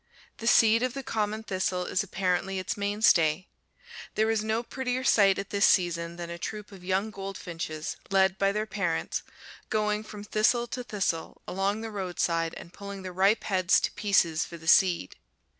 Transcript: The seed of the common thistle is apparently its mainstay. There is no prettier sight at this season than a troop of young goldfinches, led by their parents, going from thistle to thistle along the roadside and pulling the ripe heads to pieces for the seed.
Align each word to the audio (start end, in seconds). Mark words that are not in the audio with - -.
The 0.37 0.47
seed 0.47 0.81
of 0.81 0.95
the 0.95 1.03
common 1.03 1.43
thistle 1.43 1.85
is 1.85 2.01
apparently 2.01 2.57
its 2.57 2.75
mainstay. 2.75 3.49
There 4.15 4.31
is 4.31 4.43
no 4.43 4.63
prettier 4.63 5.03
sight 5.03 5.37
at 5.37 5.51
this 5.51 5.63
season 5.67 6.15
than 6.15 6.31
a 6.31 6.39
troop 6.39 6.71
of 6.71 6.83
young 6.83 7.11
goldfinches, 7.11 7.97
led 8.09 8.39
by 8.39 8.51
their 8.51 8.65
parents, 8.65 9.21
going 9.69 10.01
from 10.03 10.23
thistle 10.23 10.65
to 10.69 10.83
thistle 10.83 11.43
along 11.47 11.81
the 11.81 11.91
roadside 11.91 12.55
and 12.55 12.73
pulling 12.73 13.03
the 13.03 13.11
ripe 13.11 13.43
heads 13.43 13.79
to 13.81 13.91
pieces 13.91 14.43
for 14.43 14.57
the 14.57 14.67
seed. 14.67 15.17